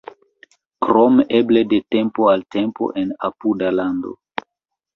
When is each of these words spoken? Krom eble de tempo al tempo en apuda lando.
Krom 0.85 1.19
eble 1.41 1.63
de 1.75 1.79
tempo 1.97 2.27
al 2.33 2.47
tempo 2.57 2.89
en 3.05 3.15
apuda 3.33 3.73
lando. 3.79 4.19